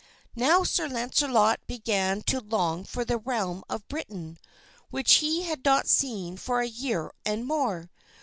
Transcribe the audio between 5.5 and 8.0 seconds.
not seen for a year and more.